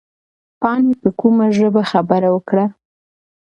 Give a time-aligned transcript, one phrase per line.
[0.61, 2.65] پاڼې په کومه ژبه خبره وکړه؟